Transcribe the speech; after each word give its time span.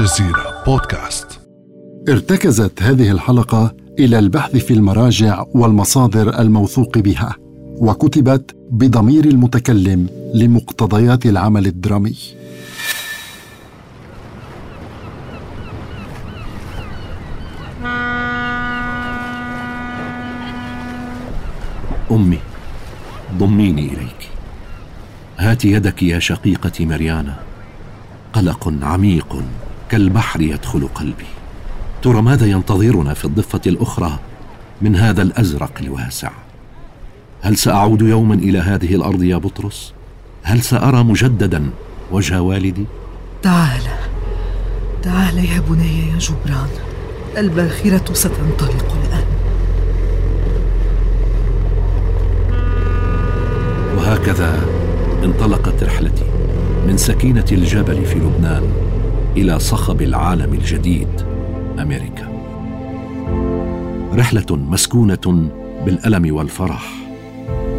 الجزيرة 0.00 0.62
بودكاست. 0.66 1.40
ارتكزت 2.08 2.82
هذه 2.82 3.10
الحلقة 3.10 3.74
إلى 3.98 4.18
البحث 4.18 4.56
في 4.56 4.74
المراجع 4.74 5.44
والمصادر 5.54 6.40
الموثوق 6.40 6.98
بها 6.98 7.36
وكتبت 7.78 8.56
بضمير 8.70 9.24
المتكلم 9.24 10.08
لمقتضيات 10.34 11.26
العمل 11.26 11.66
الدرامي. 11.66 12.16
أمي 22.10 22.38
ضميني 23.38 23.86
إليك. 23.92 24.28
هات 25.38 25.64
يدك 25.64 26.02
يا 26.02 26.18
شقيقتي 26.18 26.86
مريانا. 26.86 27.34
قلق 28.32 28.74
عميق. 28.82 29.42
كالبحر 29.90 30.40
يدخل 30.40 30.88
قلبي. 30.94 31.26
ترى 32.02 32.22
ماذا 32.22 32.46
ينتظرنا 32.46 33.14
في 33.14 33.24
الضفة 33.24 33.60
الأخرى 33.66 34.18
من 34.82 34.96
هذا 34.96 35.22
الأزرق 35.22 35.72
الواسع؟ 35.80 36.30
هل 37.40 37.56
سأعود 37.56 38.02
يوما 38.02 38.34
إلى 38.34 38.58
هذه 38.58 38.94
الأرض 38.94 39.22
يا 39.22 39.36
بطرس؟ 39.36 39.92
هل 40.42 40.62
سأرى 40.62 41.04
مجددا 41.04 41.70
وجه 42.12 42.42
والدي؟ 42.42 42.86
تعال 43.42 43.82
تعال 45.02 45.38
يا 45.38 45.60
بني 45.60 46.08
يا 46.12 46.18
جبران. 46.18 46.68
الباخرة 47.36 48.14
ستنطلق 48.14 48.96
الآن. 49.04 49.24
وهكذا 53.96 54.66
انطلقت 55.24 55.82
رحلتي 55.82 56.24
من 56.86 56.96
سكينة 56.96 57.44
الجبل 57.52 58.04
في 58.04 58.14
لبنان 58.14 58.89
إلى 59.36 59.58
صخب 59.58 60.02
العالم 60.02 60.54
الجديد 60.54 61.08
أمريكا. 61.78 62.28
رحلة 64.14 64.46
مسكونة 64.50 65.50
بالألم 65.84 66.34
والفرح 66.34 66.92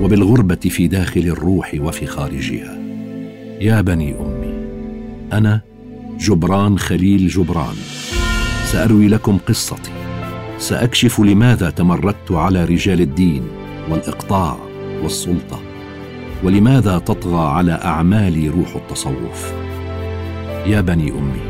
وبالغربة 0.02 0.56
في 0.56 0.88
داخل 0.88 1.22
الروح 1.22 1.72
وفي 1.80 2.06
خارجها. 2.06 2.78
يا 3.62 3.82
بني 3.82 4.16
أمي 4.20 4.54
أنا 5.34 5.62
جبران 6.20 6.80
خليل 6.80 7.28
جبران. 7.28 7.76
سأروي 8.66 9.08
لكم 9.08 9.38
قصتي. 9.48 9.92
سأكشف 10.58 11.20
لماذا 11.20 11.70
تمردت 11.70 12.32
على 12.32 12.66
رجال 12.66 13.02
الدين 13.02 13.44
والإقطاع 13.90 14.58
والسلطة 15.04 15.60
ولماذا 16.44 17.00
تطغى 17.00 17.48
على 17.48 17.72
أعمالي 17.72 18.50
روح 18.50 18.76
التصوف. 18.76 19.61
يا 20.66 20.82
بني 20.82 21.12
أمي. 21.12 21.42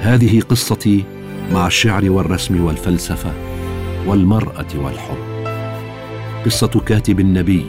هذه 0.00 0.40
قصتي 0.40 1.04
مع 1.52 1.66
الشعر 1.66 2.10
والرسم 2.10 2.64
والفلسفة 2.64 3.32
والمرأة 4.06 4.66
والحب. 4.74 5.46
قصة 6.44 6.80
كاتب 6.86 7.20
النبي 7.20 7.64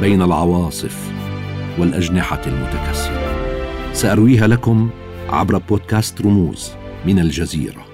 بين 0.00 0.22
العواصف 0.22 1.10
والأجنحة 1.78 2.40
المتكسرة. 2.46 3.34
سأرويها 3.92 4.46
لكم 4.46 4.90
عبر 5.28 5.58
بودكاست 5.58 6.22
رموز 6.22 6.72
من 7.06 7.18
الجزيرة. 7.18 7.84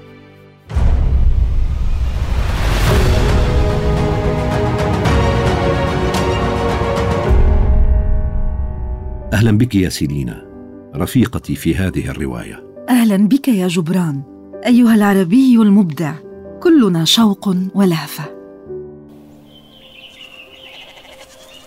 أهلا 9.32 9.58
بك 9.58 9.74
يا 9.74 9.88
سيلينا 9.88 10.49
رفيقتي 10.96 11.54
في 11.54 11.74
هذه 11.74 12.10
الرواية. 12.10 12.64
أهلا 12.88 13.16
بك 13.16 13.48
يا 13.48 13.68
جبران. 13.68 14.22
أيها 14.66 14.94
العربي 14.94 15.56
المبدع 15.56 16.14
كلنا 16.62 17.04
شوق 17.04 17.56
ولهفة. 17.74 18.24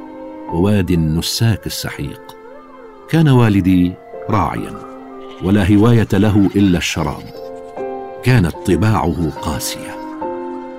ووادي 0.53 0.95
النساك 0.95 1.67
السحيق. 1.67 2.21
كان 3.11 3.29
والدي 3.29 3.93
راعيا 4.31 4.73
ولا 5.43 5.75
هواية 5.75 6.09
له 6.13 6.51
إلا 6.57 6.79
الشراب. 6.79 7.23
كانت 8.23 8.55
طباعه 8.67 9.31
قاسية. 9.31 10.04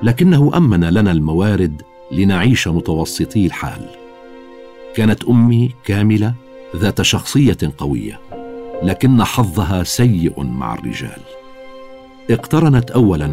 لكنه 0.05 0.51
أمن 0.57 0.83
لنا 0.83 1.11
الموارد 1.11 1.81
لنعيش 2.11 2.67
متوسطي 2.67 3.45
الحال. 3.45 3.89
كانت 4.95 5.23
أمي 5.23 5.71
كاملة 5.85 6.33
ذات 6.75 7.01
شخصية 7.01 7.57
قوية 7.77 8.19
لكن 8.83 9.23
حظها 9.23 9.83
سيء 9.83 10.43
مع 10.43 10.73
الرجال. 10.73 11.21
اقترنت 12.29 12.91
اولا 12.91 13.29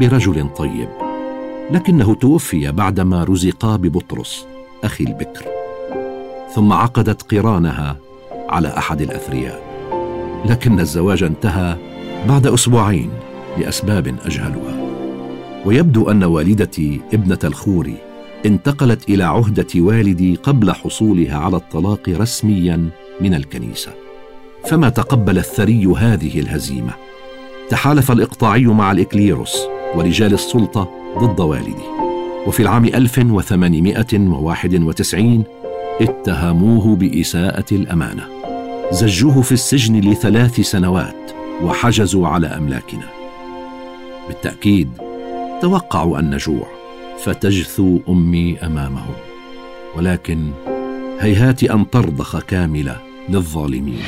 برجل 0.00 0.48
طيب 0.56 0.88
لكنه 1.70 2.14
توفي 2.14 2.72
بعدما 2.72 3.24
رزقا 3.24 3.76
ببطرس 3.76 4.46
أخي 4.84 5.04
البكر. 5.04 5.44
ثم 6.54 6.72
عقدت 6.72 7.34
قرانها 7.34 7.96
على 8.48 8.68
أحد 8.68 9.00
الأثرياء. 9.00 9.62
لكن 10.44 10.80
الزواج 10.80 11.22
انتهى 11.22 11.76
بعد 12.28 12.46
أسبوعين 12.46 13.10
لأسباب 13.58 14.16
أجهلها. 14.26 14.83
ويبدو 15.64 16.10
أن 16.10 16.24
والدتي 16.24 17.00
ابنة 17.12 17.38
الخوري 17.44 17.96
انتقلت 18.46 19.08
إلى 19.08 19.24
عهدة 19.24 19.66
والدي 19.76 20.34
قبل 20.34 20.72
حصولها 20.72 21.38
على 21.38 21.56
الطلاق 21.56 22.08
رسميا 22.08 22.88
من 23.20 23.34
الكنيسة. 23.34 23.92
فما 24.64 24.88
تقبل 24.88 25.38
الثري 25.38 25.86
هذه 25.86 26.40
الهزيمة؟ 26.40 26.92
تحالف 27.70 28.12
الإقطاعي 28.12 28.64
مع 28.64 28.92
الإكليروس 28.92 29.56
ورجال 29.94 30.34
السلطة 30.34 30.90
ضد 31.18 31.40
والدي. 31.40 31.84
وفي 32.46 32.62
العام 32.62 32.84
1891 32.84 35.44
اتهموه 36.00 36.96
بإساءة 36.96 37.64
الأمانة. 37.72 38.28
زجوه 38.92 39.42
في 39.42 39.52
السجن 39.52 40.00
لثلاث 40.00 40.60
سنوات 40.60 41.30
وحجزوا 41.62 42.28
على 42.28 42.46
أملاكنا. 42.46 43.08
بالتأكيد 44.28 44.88
توقعوا 45.62 46.18
ان 46.18 46.34
نجوع 46.34 46.66
فتجثو 47.18 47.98
أمي 48.08 48.58
أمامهم. 48.58 49.14
ولكن 49.96 50.50
هيهات 51.20 51.62
أن 51.62 51.90
ترضخ 51.90 52.40
كاملة 52.40 52.96
للظالمين. 53.28 54.02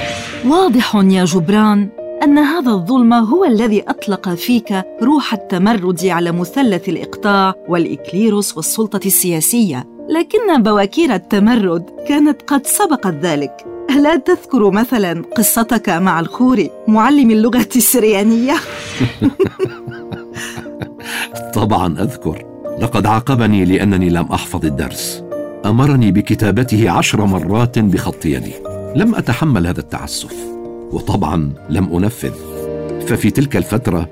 واضح 0.47 0.95
يا 0.95 1.25
جبران 1.25 1.89
أن 2.23 2.39
هذا 2.39 2.71
الظلم 2.71 3.13
هو 3.13 3.45
الذي 3.45 3.83
أطلق 3.89 4.29
فيك 4.29 4.85
روح 5.03 5.33
التمرد 5.33 6.07
على 6.07 6.33
مثلث 6.33 6.89
الإقطاع 6.89 7.55
والإكليروس 7.69 8.57
والسلطة 8.57 9.07
السياسية. 9.07 9.85
لكن 10.09 10.63
بواكير 10.63 11.15
التمرد 11.15 11.85
كانت 12.09 12.43
قد 12.43 12.67
سبقت 12.67 13.15
ذلك. 13.15 13.77
ألا 13.91 14.17
تذكر 14.17 14.71
مثلا 14.71 15.23
قصتك 15.37 15.89
مع 15.89 16.21
الخوري 16.21 16.71
معلم 16.89 17.31
اللغة 17.31 17.69
السريانية؟ 17.77 18.55
طبعا 21.55 22.03
أذكر 22.03 22.45
لقد 22.81 23.07
عاقبني 23.07 23.65
لأنني 23.65 24.09
لم 24.09 24.27
أحفظ 24.33 24.65
الدرس. 24.65 25.25
أمرني 25.67 26.13
بكتابته 26.13 26.91
عشر 26.91 27.25
مرات 27.25 27.79
بخط 27.79 28.27
يدي. 28.27 28.53
لم 28.97 29.15
أتحمل 29.15 29.67
هذا 29.67 29.81
التعسف 29.81 30.35
وطبعا 30.93 31.53
لم 31.71 31.97
أنفذ. 31.97 32.35
ففي 33.07 33.31
تلك 33.31 33.57
الفترة 33.57 34.09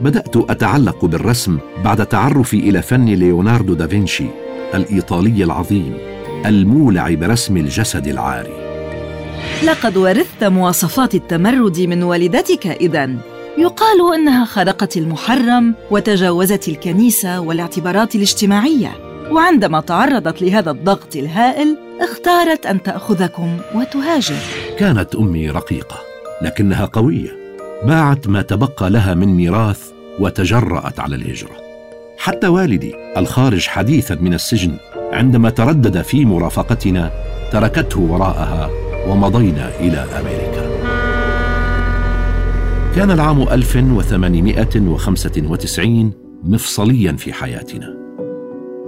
بدأت 0.00 0.36
أتعلق 0.36 1.04
بالرسم 1.04 1.58
بعد 1.84 2.06
تعرفي 2.06 2.56
إلى 2.56 2.82
فن 2.82 3.04
ليوناردو 3.04 3.74
دافنشي 3.74 4.26
الإيطالي 4.74 5.44
العظيم 5.44 5.94
المولع 6.46 7.14
برسم 7.14 7.56
الجسد 7.56 8.06
العاري. 8.06 8.56
لقد 9.64 9.96
ورثت 9.96 10.44
مواصفات 10.44 11.14
التمرد 11.14 11.80
من 11.80 12.02
والدتك 12.02 12.66
اذا. 12.66 13.31
يقال 13.58 14.14
أنها 14.14 14.44
خرقت 14.44 14.96
المحرم 14.96 15.74
وتجاوزت 15.90 16.68
الكنيسة 16.68 17.40
والاعتبارات 17.40 18.14
الاجتماعية. 18.14 18.92
وعندما 19.30 19.80
تعرضت 19.80 20.42
لهذا 20.42 20.70
الضغط 20.70 21.16
الهائل 21.16 21.76
اختارت 22.00 22.66
أن 22.66 22.82
تأخذكم 22.82 23.58
وتهاجر. 23.74 24.36
كانت 24.78 25.14
أمي 25.14 25.50
رقيقة 25.50 25.96
لكنها 26.42 26.84
قوية. 26.84 27.30
باعت 27.84 28.28
ما 28.28 28.42
تبقى 28.42 28.90
لها 28.90 29.14
من 29.14 29.28
ميراث 29.28 29.90
وتجرأت 30.20 31.00
على 31.00 31.16
الهجرة. 31.16 31.56
حتى 32.18 32.46
والدي 32.48 32.94
الخارج 33.16 33.66
حديثا 33.66 34.14
من 34.14 34.34
السجن 34.34 34.76
عندما 35.12 35.50
تردد 35.50 36.02
في 36.02 36.24
مرافقتنا 36.24 37.10
تركته 37.52 38.00
وراءها 38.00 38.70
ومضينا 39.08 39.70
إلى 39.80 40.06
أمريكا. 40.20 40.51
كان 42.94 43.10
العام 43.10 43.42
1895 43.42 46.12
مفصليا 46.44 47.12
في 47.12 47.32
حياتنا. 47.32 47.96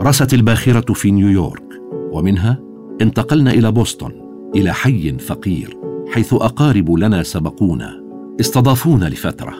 رست 0.00 0.34
الباخرة 0.34 0.92
في 0.92 1.10
نيويورك 1.10 1.82
ومنها 2.12 2.58
انتقلنا 3.02 3.50
إلى 3.50 3.72
بوسطن 3.72 4.12
إلى 4.56 4.72
حي 4.72 5.18
فقير 5.18 5.76
حيث 6.12 6.34
أقارب 6.34 6.90
لنا 6.90 7.22
سبقونا 7.22 8.04
استضافونا 8.40 9.06
لفترة. 9.06 9.54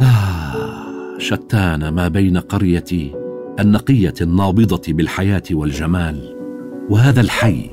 آه 0.00 1.18
شتان 1.18 1.88
ما 1.88 2.08
بين 2.08 2.38
قريتي 2.38 3.14
النقية 3.60 4.14
النابضة 4.20 4.92
بالحياة 4.92 5.42
والجمال 5.50 6.36
وهذا 6.90 7.20
الحي 7.20 7.70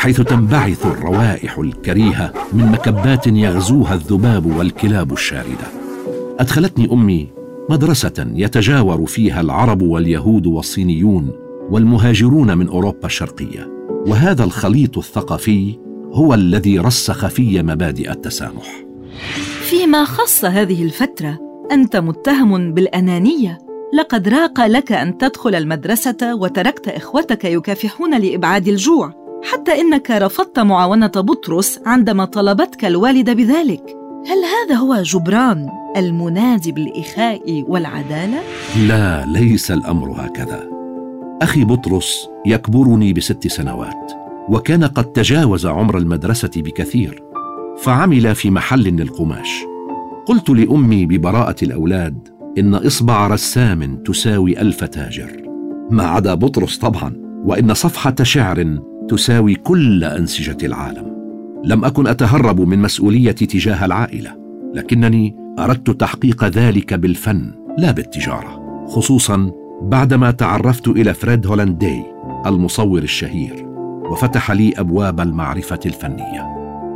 حيث 0.00 0.20
تنبعث 0.20 0.86
الروائح 0.86 1.58
الكريهة 1.58 2.32
من 2.52 2.66
مكبات 2.66 3.26
يغزوها 3.26 3.94
الذباب 3.94 4.46
والكلاب 4.46 5.12
الشاردة. 5.12 5.66
أدخلتني 6.38 6.92
أمي 6.92 7.28
مدرسة 7.70 8.26
يتجاور 8.34 9.06
فيها 9.06 9.40
العرب 9.40 9.82
واليهود 9.82 10.46
والصينيون 10.46 11.30
والمهاجرون 11.70 12.58
من 12.58 12.68
أوروبا 12.68 13.06
الشرقية. 13.06 13.68
وهذا 14.06 14.44
الخليط 14.44 14.98
الثقافي 14.98 15.78
هو 16.12 16.34
الذي 16.34 16.78
رسخ 16.78 17.26
في 17.26 17.62
مبادئ 17.62 18.10
التسامح. 18.10 18.84
فيما 19.62 20.04
خص 20.04 20.44
هذه 20.44 20.82
الفترة 20.82 21.38
أنت 21.72 21.96
متهم 21.96 22.74
بالأنانية. 22.74 23.58
لقد 23.94 24.28
راق 24.28 24.66
لك 24.66 24.92
أن 24.92 25.18
تدخل 25.18 25.54
المدرسة 25.54 26.34
وتركت 26.34 26.88
إخوتك 26.88 27.44
يكافحون 27.44 28.20
لإبعاد 28.20 28.68
الجوع. 28.68 29.19
حتى 29.42 29.80
إنك 29.80 30.10
رفضت 30.10 30.58
معاونة 30.58 31.06
بطرس 31.06 31.80
عندما 31.86 32.24
طلبتك 32.24 32.84
الوالده 32.84 33.32
بذلك. 33.32 33.96
هل 34.26 34.38
هذا 34.44 34.80
هو 34.80 35.02
جبران 35.02 35.68
المنادي 35.96 36.72
بالإخاء 36.72 37.64
والعدالة؟ 37.68 38.38
لا 38.88 39.26
ليس 39.26 39.70
الأمر 39.70 40.10
هكذا. 40.10 40.70
أخي 41.42 41.64
بطرس 41.64 42.28
يكبرني 42.46 43.12
بست 43.12 43.48
سنوات 43.48 44.12
وكان 44.48 44.84
قد 44.84 45.04
تجاوز 45.04 45.66
عمر 45.66 45.98
المدرسة 45.98 46.50
بكثير 46.56 47.22
فعمل 47.78 48.34
في 48.34 48.50
محل 48.50 48.82
للقماش. 48.82 49.50
قلت 50.26 50.50
لأمي 50.50 51.06
ببراءة 51.06 51.64
الأولاد 51.64 52.28
إن 52.58 52.74
إصبع 52.74 53.26
رسام 53.26 53.96
تساوي 53.96 54.60
ألف 54.60 54.84
تاجر. 54.84 55.42
ما 55.90 56.06
عدا 56.06 56.34
بطرس 56.34 56.78
طبعا 56.78 57.12
وإن 57.44 57.74
صفحة 57.74 58.14
شعر 58.22 58.78
تساوي 59.10 59.54
كل 59.54 60.04
أنسجة 60.04 60.66
العالم. 60.66 61.10
لم 61.64 61.84
أكن 61.84 62.06
أتهرب 62.06 62.60
من 62.60 62.78
مسؤوليتي 62.78 63.46
تجاه 63.46 63.84
العائلة 63.84 64.36
لكنني 64.74 65.36
أردت 65.58 65.90
تحقيق 65.90 66.44
ذلك 66.44 66.94
بالفن 66.94 67.52
لا 67.78 67.90
بالتجارة 67.90 68.84
خصوصا 68.86 69.50
بعدما 69.82 70.30
تعرفت 70.30 70.88
إلى 70.88 71.14
فريد 71.14 71.46
هولاندي 71.46 72.02
المصور 72.46 73.02
الشهير 73.02 73.66
وفتح 74.10 74.50
لي 74.50 74.72
أبواب 74.76 75.20
المعرفة 75.20 75.80
الفنية. 75.86 76.42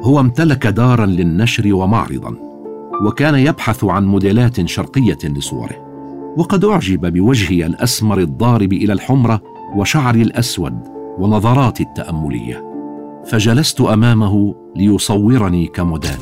هو 0.02 0.20
امتلك 0.20 0.66
دارا 0.66 1.06
للنشر 1.06 1.74
ومعرضا 1.74 2.34
وكان 3.06 3.34
يبحث 3.34 3.84
عن 3.84 4.04
موديلات 4.04 4.68
شرقية 4.68 5.18
لصوره 5.24 5.84
وقد 6.36 6.64
أعجب 6.64 7.12
بوجهي 7.12 7.66
الأسمر 7.66 8.18
الضارب 8.18 8.72
إلى 8.72 8.92
الحمرة 8.92 9.40
وشعري 9.76 10.22
الأسود 10.22 10.93
ونظراتي 11.18 11.82
التأملية. 11.82 12.74
فجلست 13.24 13.80
أمامه 13.80 14.54
ليصورني 14.76 15.66
كموديل 15.66 16.18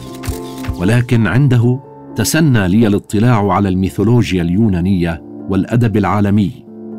ولكن 0.81 1.27
عنده 1.27 1.81
تسنى 2.17 2.69
لي 2.69 2.87
الاطلاع 2.87 3.53
على 3.53 3.69
الميثولوجيا 3.69 4.43
اليونانية 4.43 5.23
والأدب 5.49 5.97
العالمي 5.97 6.50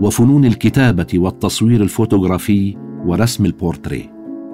وفنون 0.02 0.46
الكتابة 0.46 1.08
والتصوير 1.16 1.82
الفوتوغرافي 1.82 2.78
ورسم 3.06 3.46
البورتريه 3.46 4.14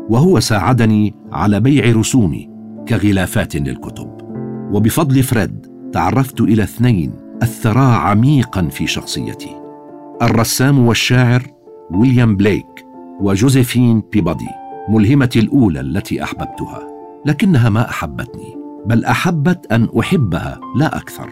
وهو 0.09 0.39
ساعدني 0.39 1.15
على 1.31 1.59
بيع 1.59 1.95
رسومي 1.95 2.49
كغلافات 2.87 3.55
للكتب. 3.55 4.09
وبفضل 4.71 5.23
فريد 5.23 5.65
تعرفت 5.93 6.41
إلى 6.41 6.63
اثنين 6.63 7.11
اثرا 7.43 7.81
عميقا 7.81 8.67
في 8.67 8.87
شخصيتي. 8.87 9.55
الرسام 10.21 10.87
والشاعر 10.87 11.43
ويليام 11.91 12.35
بليك. 12.35 12.68
وجوزيفين 13.19 14.03
بيبادي 14.11 14.49
ملهمتي 14.89 15.39
الأولى 15.39 15.79
التي 15.79 16.23
أحببتها 16.23 16.87
لكنها 17.25 17.69
ما 17.69 17.89
أحبتني 17.89 18.55
بل 18.85 19.05
أحبت 19.05 19.71
أن 19.71 19.87
أحبها 19.99 20.59
لا 20.75 20.97
أكثر. 20.97 21.29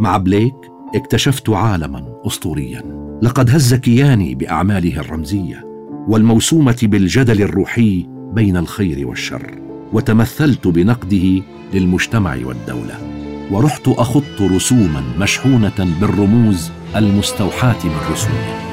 مع 0.00 0.16
بليك 0.16 0.54
اكتشفت 0.94 1.50
عالما 1.50 2.22
اسطوريا. 2.26 2.82
لقد 3.22 3.50
هز 3.50 3.74
كياني 3.74 4.34
بأعماله 4.34 5.00
الرمزية 5.00 5.64
والموسومة 6.08 6.78
بالجدل 6.82 7.42
الروحي 7.42 8.06
بين 8.32 8.56
الخير 8.56 9.08
والشر 9.08 9.58
وتمثلت 9.92 10.68
بنقده 10.68 11.42
للمجتمع 11.74 12.36
والدولة. 12.44 12.94
ورحت 13.50 13.88
اخط 13.88 14.40
رسوما 14.40 15.02
مشحونة 15.18 15.96
بالرموز 16.00 16.70
المستوحاة 16.96 17.86
من 17.86 18.12
رسومه. 18.12 18.67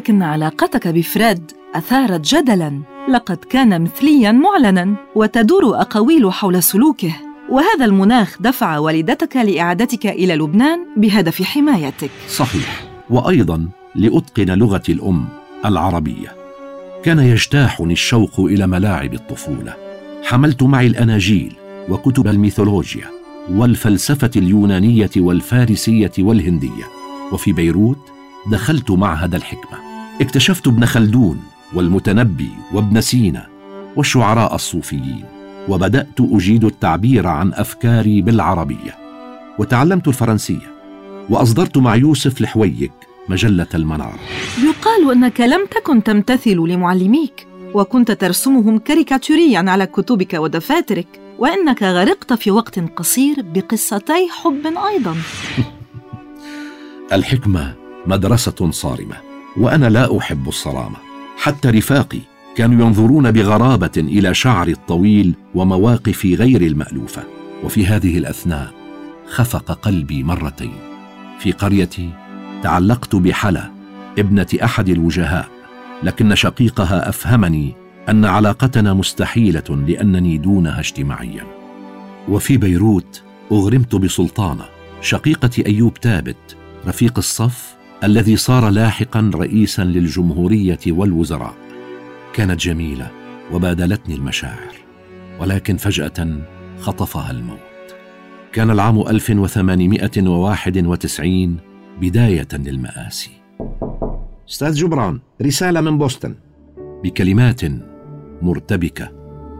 لكن 0.00 0.22
علاقتك 0.22 0.88
بفريد 0.88 1.52
أثارت 1.74 2.34
جدلا. 2.34 2.80
لقد 3.08 3.36
كان 3.36 3.82
مثليا 3.82 4.32
معلنا 4.32 4.94
وتدور 5.14 5.80
أقاويل 5.80 6.32
حول 6.32 6.62
سلوكه 6.62 7.12
وهذا 7.50 7.84
المناخ 7.84 8.36
دفع 8.42 8.78
والدتك 8.78 9.36
لإعادتك 9.36 10.06
إلى 10.06 10.34
لبنان 10.34 10.86
بهدف 10.96 11.42
حمايتك. 11.42 12.10
صحيح. 12.28 12.84
وأيضا 13.10 13.68
لأتقن 13.94 14.58
لغتي 14.58 14.92
الأم 14.92 15.24
العربية. 15.64 16.34
كان 17.04 17.18
يجتاحني 17.18 17.92
الشوق 17.92 18.40
إلى 18.40 18.66
ملاعب 18.66 19.14
الطفولة. 19.14 19.74
حملت 20.24 20.62
معي 20.62 20.86
الأناجيل 20.86 21.52
وكتب 21.88 22.26
الميثولوجيا 22.26 23.06
والفلسفة 23.50 24.30
اليونانية 24.36 25.10
والفارسية 25.16 26.12
والهندية. 26.18 26.84
وفي 27.32 27.52
بيروت 27.52 27.98
دخلت 28.46 28.90
معهد 28.90 29.34
الحكمة. 29.34 29.89
اكتشفت 30.20 30.66
ابن 30.66 30.84
خلدون 30.84 31.42
والمتنبي 31.74 32.50
وابن 32.72 33.00
سينا 33.00 33.46
والشعراء 33.96 34.54
الصوفيين 34.54 35.24
وبدأت 35.68 36.20
أجيد 36.20 36.64
التعبير 36.64 37.26
عن 37.26 37.52
أفكاري 37.54 38.22
بالعربية 38.22 38.98
وتعلمت 39.58 40.08
الفرنسية 40.08 40.74
وأصدرت 41.30 41.78
مع 41.78 41.96
يوسف 41.96 42.40
الحويك 42.40 42.92
مجلة 43.28 43.66
المنار. 43.74 44.18
يقال 44.64 45.10
أنك 45.12 45.40
لم 45.40 45.66
تكن 45.70 46.02
تمتثل 46.02 46.56
لمعلميك 46.56 47.46
وكنت 47.74 48.10
ترسمهم 48.10 48.78
كاريكاتوريا 48.78 49.64
على 49.68 49.86
كتبك 49.86 50.34
ودفاترك 50.34 51.20
وإنك 51.38 51.82
غرقت 51.82 52.32
في 52.32 52.50
وقت 52.50 52.78
قصير 52.78 53.36
بقصتي 53.42 54.28
حب 54.30 54.66
أيضا. 54.66 55.16
الحكمة 57.12 57.74
مدرسة 58.06 58.70
صارمة. 58.70 59.29
وأنا 59.56 59.86
لا 59.86 60.18
أحب 60.18 60.48
الصرامة. 60.48 60.96
حتى 61.36 61.70
رفاقي 61.70 62.20
كانوا 62.56 62.86
ينظرون 62.86 63.30
بغرابة 63.30 63.90
إلى 63.96 64.34
شعري 64.34 64.72
الطويل 64.72 65.34
ومواقفي 65.54 66.34
غير 66.34 66.60
المألوفة. 66.60 67.22
وفي 67.64 67.86
هذه 67.86 68.18
الأثناء 68.18 68.70
خفق 69.28 69.72
قلبي 69.72 70.22
مرتين. 70.22 70.72
في 71.38 71.52
قريتي 71.52 72.10
تعلقت 72.62 73.16
بحلا 73.16 73.70
ابنة 74.18 74.46
أحد 74.64 74.88
الوجهاء 74.88 75.48
لكن 76.02 76.34
شقيقها 76.34 77.08
أفهمني 77.08 77.74
أن 78.08 78.24
علاقتنا 78.24 78.94
مستحيلة 78.94 79.84
لأنني 79.86 80.38
دونها 80.38 80.80
اجتماعيا. 80.80 81.46
وفي 82.28 82.56
بيروت 82.56 83.22
أغرمت 83.52 83.94
بسلطانة. 83.94 84.64
شقيقة 85.00 85.50
أيوب 85.66 85.94
تابت 85.94 86.56
رفيق 86.86 87.18
الصف 87.18 87.69
الذي 88.04 88.36
صار 88.36 88.68
لاحقا 88.68 89.30
رئيسا 89.34 89.84
للجمهورية 89.84 90.78
والوزراء. 90.86 91.54
كانت 92.32 92.60
جميلة 92.60 93.10
وبادلتني 93.52 94.14
المشاعر 94.14 94.74
ولكن 95.40 95.76
فجأة 95.76 96.38
خطفها 96.78 97.30
الموت. 97.30 97.58
كان 98.52 98.70
العام 98.70 99.00
1891 99.00 101.56
بداية 102.00 102.48
للمآسي. 102.52 103.30
أستاذ 104.50 104.74
جبران 104.74 105.20
رسالة 105.42 105.80
من 105.80 105.98
بوسطن. 105.98 106.34
بكلمات 107.04 107.60
مرتبكة 108.42 109.12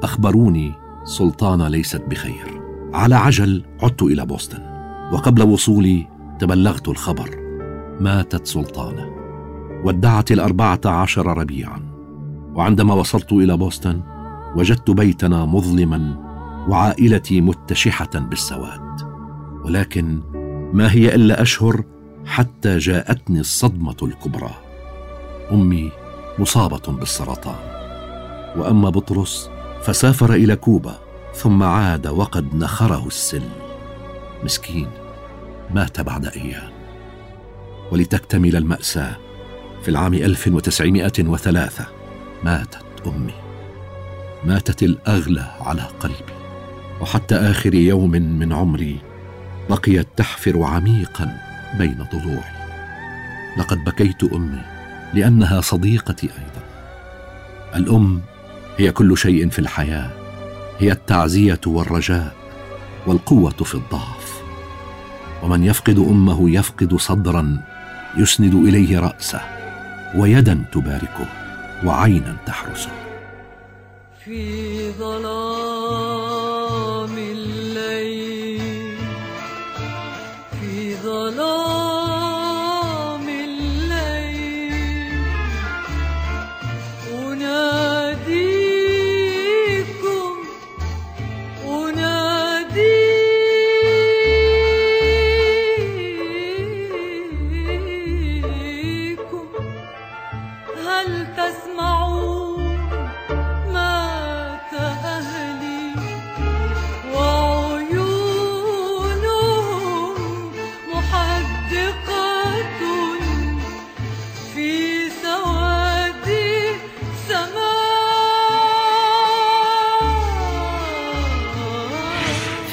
أخبروني 0.02 0.72
سلطانة 1.04 1.68
ليست 1.68 2.02
بخير. 2.10 2.60
على 2.94 3.14
عجل 3.14 3.64
عدت 3.82 4.02
إلى 4.02 4.26
بوسطن 4.26 4.62
وقبل 5.12 5.42
وصولي 5.42 6.06
تبلغت 6.38 6.88
الخبر 6.88 7.39
ماتت 8.00 8.46
سلطانه. 8.46 9.10
ودعت 9.84 10.32
الأربعة 10.32 10.80
عشر 10.86 11.26
ربيعا. 11.38 11.80
وعندما 12.54 12.94
وصلت 12.94 13.32
إلى 13.32 13.56
بوسطن 13.56 14.02
وجدت 14.56 14.90
بيتنا 14.90 15.44
مظلما 15.44 16.16
وعائلتي 16.68 17.40
متشحة 17.40 18.10
بالسواد. 18.14 19.00
ولكن 19.64 20.20
ما 20.72 20.92
هي 20.92 21.14
إلا 21.14 21.42
أشهر 21.42 21.84
حتى 22.26 22.78
جاءتني 22.78 23.40
الصدمة 23.40 23.96
الكبرى. 24.02 24.50
أمي 25.52 25.90
مصابة 26.38 26.92
بالسرطان. 26.98 27.70
وأما 28.56 28.90
بطرس 28.90 29.50
فسافر 29.82 30.34
إلى 30.34 30.56
كوبا 30.56 30.94
ثم 31.34 31.62
عاد 31.62 32.06
وقد 32.06 32.54
نخره 32.54 33.06
السل. 33.06 33.42
مسكين 34.44 34.88
مات 35.74 36.00
بعد 36.00 36.26
أيام. 36.26 36.79
ولتكتمل 37.90 38.56
المأساة 38.56 39.16
في 39.82 39.88
العام 39.88 40.14
1903 40.14 41.86
ماتت 42.44 43.06
أمي. 43.06 43.34
ماتت 44.44 44.82
الأغلى 44.82 45.46
على 45.60 45.82
قلبي. 46.00 46.34
وحتى 47.00 47.34
آخر 47.34 47.74
يوم 47.74 48.10
من 48.10 48.52
عمري 48.52 48.98
بقيت 49.70 50.08
تحفر 50.16 50.62
عميقا 50.62 51.36
بين 51.78 52.06
ضلوعي 52.12 52.60
لقد 53.58 53.84
بكيت 53.84 54.24
أمي 54.24 54.62
لأنها 55.14 55.60
صديقتي 55.60 56.26
أيضا. 56.26 56.66
الأم 57.76 58.20
هي 58.78 58.92
كل 58.92 59.18
شيء 59.18 59.48
في 59.48 59.58
الحياة. 59.58 60.10
هي 60.78 60.92
التعزية 60.92 61.60
والرجاء 61.66 62.34
والقوة 63.06 63.50
في 63.50 63.74
الضعف. 63.74 64.42
ومن 65.42 65.64
يفقد 65.64 65.98
أمه 65.98 66.50
يفقد 66.50 66.96
صدرا 66.96 67.62
يسند 68.16 68.54
إليه 68.54 68.98
رأسه 69.00 69.40
ويدا 70.14 70.64
تباركه 70.72 71.26
وعينا 71.84 72.36
تحرسه. 72.46 72.90
في 74.24 74.92
ظلام 74.92 75.49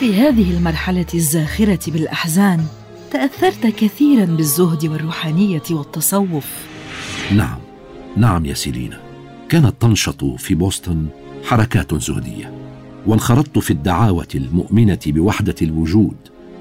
في 0.07 0.15
هذه 0.15 0.57
المرحلة 0.57 1.05
الزاخرة 1.13 1.91
بالأحزان 1.91 2.65
تأثرت 3.11 3.67
كثيرا 3.67 4.25
بالزهد 4.25 4.85
والروحانية 4.85 5.63
والتصوف. 5.71 6.45
نعم 7.35 7.59
نعم 8.17 8.45
يا 8.45 8.53
سيلينا. 8.53 8.99
كانت 9.49 9.73
تنشط 9.79 10.23
في 10.23 10.55
بوسطن 10.55 11.07
حركات 11.43 11.95
زهدية 11.95 12.53
وانخرطت 13.07 13.59
في 13.59 13.71
الدعاوة 13.71 14.27
المؤمنة 14.35 14.99
بوحدة 15.05 15.55
الوجود 15.61 16.17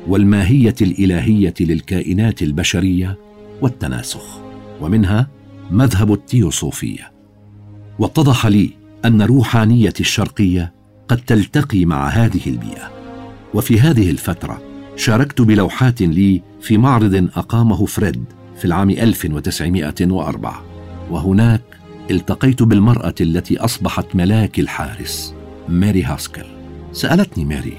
والماهية 0.07 0.75
الإلهية 0.83 1.55
للكائنات 1.61 2.43
البشرية 2.43 3.19
والتناسخ 3.63 4.39
ومنها 4.81 5.29
مذهب 5.71 6.13
التيوصوفيه 6.13 7.13
واتضح 7.99 8.47
لي 8.47 8.71
أن 9.05 9.23
روحانيه 9.23 9.95
الشرقية 10.01 10.73
قد 11.09 11.17
تلتقي 11.17 11.85
مع 11.85 12.09
هذه 12.09 12.41
البيئة. 12.47 12.96
وفي 13.55 13.81
هذه 13.81 14.11
الفترة 14.11 14.63
شاركت 14.97 15.41
بلوحات 15.41 16.03
لي 16.03 16.43
في 16.61 16.79
معرض 16.79 17.29
أقامه 17.37 17.87
فريد 17.87 18.25
في 18.57 18.65
العام 18.65 18.91
1904 18.91 20.63
وهناك 21.11 21.63
التقيت 22.11 22.63
بالمرأة 22.63 23.15
التي 23.21 23.59
أصبحت 23.59 24.07
ملاك 24.17 24.59
الحارس 24.61 25.35
ماري 25.69 26.03
هاسكل. 26.03 26.45
سألتني 26.93 27.45
ماري 27.45 27.79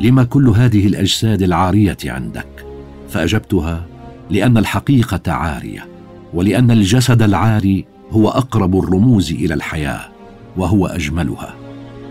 لما 0.00 0.24
كل 0.24 0.48
هذه 0.48 0.86
الأجساد 0.86 1.42
العارية 1.42 1.96
عندك؟ 2.04 2.66
فأجبتها 3.08 3.86
لأن 4.30 4.58
الحقيقة 4.58 5.32
عارية 5.32 5.88
ولأن 6.34 6.70
الجسد 6.70 7.22
العاري 7.22 7.84
هو 8.10 8.28
أقرب 8.28 8.78
الرموز 8.78 9.32
إلى 9.32 9.54
الحياة 9.54 10.08
وهو 10.56 10.86
أجملها. 10.86 11.54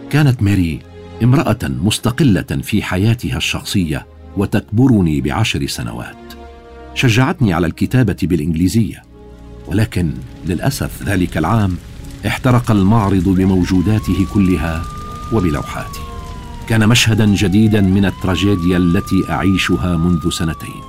كانت 0.09 0.43
ماري 0.43 0.79
امرأة 1.23 1.59
مستقلة 1.63 2.41
في 2.41 2.83
حياتها 2.83 3.37
الشخصية 3.37 4.05
وتكبرني 4.37 5.21
بعشر 5.21 5.67
سنوات. 5.67 6.15
شجعتني 6.93 7.53
على 7.53 7.67
الكتابة 7.67 8.17
بالإنجليزية 8.23 9.03
ولكن 9.67 10.13
للأسف 10.45 11.03
ذلك 11.03 11.37
العام 11.37 11.77
احترق 12.27 12.71
المعرض 12.71 13.23
بموجوداته 13.23 14.27
كلها 14.33 14.83
وبلوحاتي. 15.33 15.99
كان 16.69 16.89
مشهدا 16.89 17.25
جديدا 17.25 17.81
من 17.81 18.05
التراجيديا 18.05 18.77
التي 18.77 19.23
أعيشها 19.29 19.97
منذ 19.97 20.29
سنتين. 20.29 20.81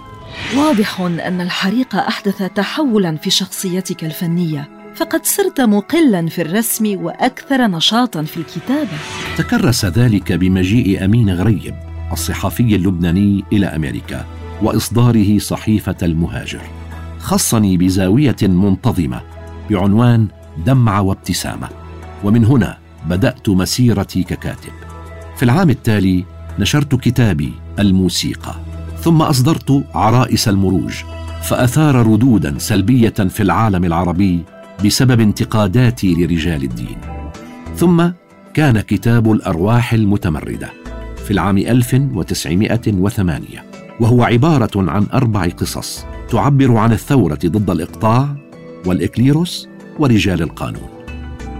واضح 0.57 1.00
أن 1.00 1.40
الحريق 1.40 1.97
أحدث 1.97 2.43
تحولا 2.43 3.16
في 3.16 3.31
شخصيتك 3.31 4.04
الفنية. 4.04 4.83
فقد 4.96 5.26
صرت 5.26 5.60
مقلا 5.60 6.26
في 6.28 6.42
الرسم 6.42 7.04
وأكثر 7.04 7.66
نشاطا 7.66 8.22
في 8.22 8.36
الكتابة. 8.36 8.98
تكرس 9.36 9.84
ذلك 9.84 10.32
بمجيء 10.32 11.04
أمين 11.04 11.30
غريب 11.30 11.74
الصحفي 12.12 12.76
اللبناني 12.76 13.44
إلى 13.52 13.66
أمريكا 13.66 14.26
وإصداره 14.62 15.38
صحيفة 15.38 15.96
المهاجر. 16.02 16.60
خصني 17.18 17.76
بزاوية 17.76 18.36
منتظمة 18.42 19.20
بعنوان 19.70 20.28
دمعة 20.66 21.02
وابتسامة. 21.02 21.68
ومن 22.24 22.44
هنا 22.44 22.78
بدأت 23.06 23.48
مسيرتي 23.48 24.22
ككاتب. 24.22 24.72
في 25.36 25.42
العام 25.42 25.70
التالي 25.70 26.24
نشرت 26.58 26.94
كتابي 26.94 27.52
الموسيقى 27.78 28.54
ثم 29.00 29.22
أصدرت 29.22 29.84
عرائس 29.94 30.48
المروج 30.48 30.94
فأثار 31.42 31.94
ردودا 31.94 32.58
سلبية 32.58 33.08
في 33.08 33.42
العالم 33.42 33.84
العربي 33.84 34.44
بسبب 34.85 35.21
انتقاداتي 35.21 36.14
لرجال 36.14 36.64
الدين. 36.64 36.97
ثم 37.76 38.09
كان 38.54 38.81
كتاب 38.81 39.33
الأرواح 39.33 39.93
المتمردة 39.93 40.71
في 41.25 41.31
العام 41.31 41.59
1908 41.59 43.64
وهو 44.00 44.23
عبارة 44.23 44.90
عن 44.90 45.07
أربع 45.14 45.49
قصص 45.49 46.04
تعبر 46.31 46.76
عن 46.76 46.93
الثورة 46.93 47.38
ضد 47.47 47.71
الإقطاع 47.71 48.37
والإكليروس 48.87 49.69
ورجال 49.99 50.43
القانون. 50.43 50.88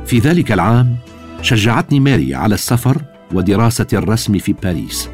في 0.06 0.18
ذلك 0.18 0.52
العام 0.52 0.97
شجعتني 1.42 2.00
ماري 2.00 2.35
على 2.35 2.54
السفر 2.54 3.02
ودراسة 3.33 3.87
الرسم 3.92 4.38
في 4.38 4.52
باريس 4.52 5.09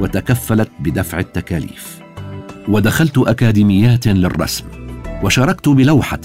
وتكفلت 0.00 0.68
بدفع 0.80 1.18
التكاليف. 1.18 1.98
ودخلت 2.68 3.18
أكاديميات 3.18 4.08
للرسم 4.08 4.64
وشاركت 5.22 5.68
بلوحة 5.68 6.20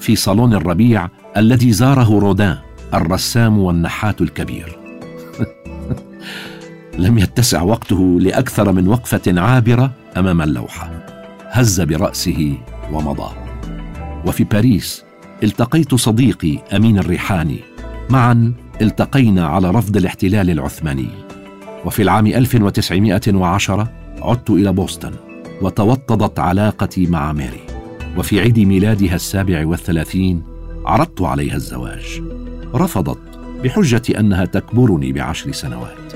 في 0.00 0.16
صالون 0.16 0.54
الربيع 0.54 1.08
الذي 1.36 1.72
زاره 1.72 2.18
رودان 2.18 2.58
الرسام 2.94 3.58
والنحات 3.58 4.20
الكبير. 4.20 4.78
لم 6.98 7.18
يتسع 7.18 7.62
وقته 7.62 8.18
لأكثر 8.20 8.72
من 8.72 8.88
وقفة 8.88 9.40
عابرة 9.40 9.92
أمام 10.16 10.42
اللوحة. 10.42 10.90
هز 11.50 11.80
برأسه 11.80 12.58
ومضى. 12.92 13.32
وفي 14.26 14.44
باريس 14.44 15.04
التقيت 15.42 15.94
صديقي 15.94 16.58
أمين 16.76 16.98
الريحاني. 16.98 17.60
معا 18.10 18.52
التقينا 18.82 19.46
على 19.46 19.70
رفض 19.70 19.96
الاحتلال 19.96 20.50
العثماني. 20.50 21.08
وفي 21.84 22.02
العام 22.02 22.26
1910 22.26 23.88
عدت 24.22 24.50
إلى 24.50 24.72
بوسطن 24.72 25.12
وتوطدت 25.62 26.38
علاقتي 26.38 27.06
مع 27.06 27.32
ماري 27.32 27.69
وفي 28.16 28.40
عيد 28.40 28.58
ميلادها 28.58 29.14
السابع 29.14 29.66
والثلاثين 29.66 30.42
عرضت 30.84 31.22
عليها 31.22 31.56
الزواج. 31.56 32.22
رفضت 32.74 33.18
بحجة 33.64 34.02
أنها 34.18 34.44
تكبرني 34.44 35.12
بعشر 35.12 35.52
سنوات. 35.52 36.12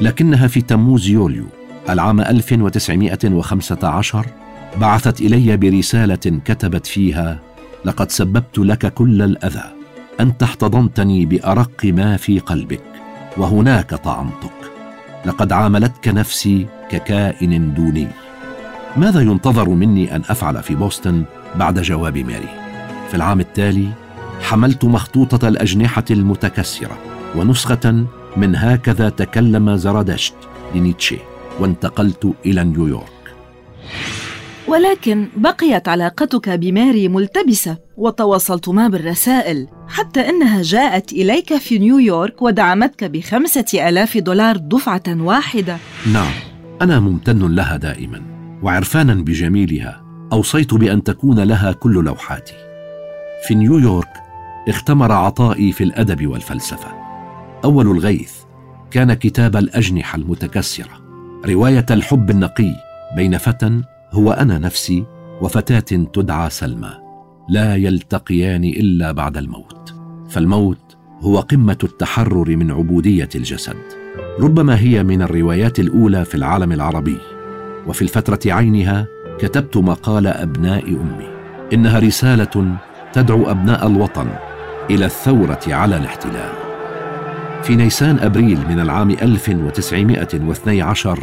لكنها 0.00 0.46
في 0.46 0.60
تموز 0.60 1.08
يوليو 1.08 1.44
العام 1.88 2.20
1915 2.20 4.26
بعثت 4.80 5.20
إلي 5.20 5.56
برسالة 5.56 6.40
كتبت 6.44 6.86
فيها 6.86 7.38
لقد 7.84 8.10
سببت 8.10 8.58
لك 8.58 8.94
كل 8.94 9.22
الأذى 9.22 9.64
أنت 10.20 10.42
احتضنتني 10.42 11.26
بأرق 11.26 11.84
ما 11.84 12.16
في 12.16 12.38
قلبك 12.38 12.82
وهناك 13.36 13.94
طعمتك 13.94 14.50
لقد 15.26 15.52
عاملتك 15.52 16.08
نفسي 16.08 16.66
ككائن 16.90 17.74
دوني. 17.74 18.08
ماذا 18.96 19.20
ينتظر 19.20 19.68
مني 19.68 20.16
أن 20.16 20.22
أفعل 20.28 20.62
في 20.62 20.74
بوسطن 20.74 21.24
بعد 21.54 21.82
جواب 21.82 22.18
ماري؟ 22.18 22.48
في 23.08 23.14
العام 23.14 23.40
التالي 23.40 23.88
حملت 24.42 24.84
مخطوطة 24.84 25.48
الأجنحة 25.48 26.04
المتكسرة 26.10 26.98
ونسخة 27.36 28.06
من 28.36 28.56
هكذا 28.56 29.08
تكلم 29.08 29.76
زرادشت 29.76 30.34
لنيتشه 30.74 31.18
وانتقلت 31.60 32.34
إلى 32.46 32.64
نيويورك. 32.64 33.34
ولكن 34.68 35.28
بقيت 35.36 35.88
علاقتك 35.88 36.48
بماري 36.48 37.08
ملتبسة 37.08 37.76
وتواصلتما 37.96 38.88
بالرسائل 38.88 39.68
حتى 39.88 40.20
أنها 40.20 40.62
جاءت 40.62 41.12
إليك 41.12 41.56
في 41.56 41.78
نيويورك 41.78 42.42
ودعمتك 42.42 43.04
بخمسة 43.04 43.88
ألاف 43.88 44.18
دولار 44.18 44.56
دفعة 44.56 45.02
واحدة. 45.08 45.76
نعم 46.12 46.32
أنا 46.82 47.00
ممتن 47.00 47.54
لها 47.54 47.76
دائما. 47.76 48.31
وعرفانا 48.62 49.14
بجميلها 49.14 50.04
أوصيت 50.32 50.74
بأن 50.74 51.02
تكون 51.02 51.40
لها 51.40 51.72
كل 51.72 52.04
لوحاتي. 52.04 52.54
في 53.46 53.54
نيويورك 53.54 54.12
اختمر 54.68 55.12
عطائي 55.12 55.72
في 55.72 55.84
الأدب 55.84 56.26
والفلسفة. 56.26 56.88
أول 57.64 57.90
الغيث 57.90 58.32
كان 58.90 59.14
كتاب 59.14 59.56
الأجنحة 59.56 60.16
المتكسرة 60.16 60.90
رواية 61.46 61.86
الحب 61.90 62.30
النقي 62.30 62.74
بين 63.16 63.38
فتى 63.38 63.82
هو 64.12 64.32
أنا 64.32 64.58
نفسي 64.58 65.04
وفتاة 65.40 66.04
تدعى 66.12 66.50
سلمى. 66.50 66.90
لا 67.48 67.76
يلتقيان 67.76 68.64
إلا 68.64 69.12
بعد 69.12 69.36
الموت. 69.36 69.94
فالموت 70.28 70.96
هو 71.20 71.40
قمة 71.40 71.78
التحرر 71.84 72.56
من 72.56 72.70
عبودية 72.70 73.28
الجسد. 73.34 73.76
ربما 74.40 74.80
هي 74.80 75.02
من 75.02 75.22
الروايات 75.22 75.80
الأولى 75.80 76.24
في 76.24 76.34
العالم 76.34 76.72
العربي. 76.72 77.18
وفي 77.86 78.02
الفترة 78.02 78.52
عينها 78.52 79.06
كتبت 79.38 79.76
مقال 79.76 80.26
أبناء 80.26 80.88
أمي. 80.88 81.32
إنها 81.72 81.98
رسالة 81.98 82.76
تدعو 83.12 83.50
أبناء 83.50 83.86
الوطن 83.86 84.26
إلى 84.90 85.06
الثورة 85.06 85.60
على 85.68 85.96
الاحتلال. 85.96 86.52
في 87.62 87.76
نيسان 87.76 88.18
أبريل 88.18 88.58
من 88.68 88.80
العام 88.80 89.10
1912 89.10 91.18